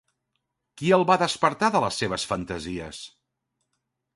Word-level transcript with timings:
Qui 0.81 0.87
el 0.97 1.03
va 1.09 1.17
despertar 1.23 1.69
de 1.75 1.81
les 1.85 2.01
seves 2.05 2.25
fantasies? 2.33 3.03